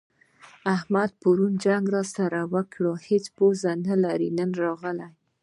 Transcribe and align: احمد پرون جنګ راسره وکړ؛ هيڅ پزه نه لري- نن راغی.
احمد 0.75 1.09
پرون 1.21 1.53
جنګ 1.65 1.83
راسره 1.95 2.41
وکړ؛ 2.53 2.83
هيڅ 3.07 3.25
پزه 3.37 3.71
نه 3.87 3.95
لري- 4.03 4.29
نن 4.39 4.49
راغی. 4.61 5.07